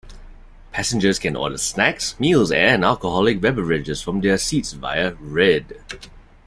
Passengers 0.71 1.19
can 1.19 1.35
order 1.35 1.59
snacks, 1.59 2.19
meals, 2.19 2.51
and 2.51 2.83
alcoholic 2.83 3.39
beverages 3.39 4.01
from 4.01 4.19
their 4.21 4.39
seats 4.39 4.73
via 4.73 5.13
"Red". 5.19 5.79